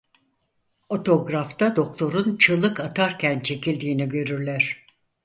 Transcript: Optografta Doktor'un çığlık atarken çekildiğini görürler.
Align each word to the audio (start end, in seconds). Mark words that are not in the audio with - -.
Optografta 0.89 1.75
Doktor'un 1.75 2.37
çığlık 2.37 2.79
atarken 2.79 3.39
çekildiğini 3.39 4.09
görürler. 4.09 4.85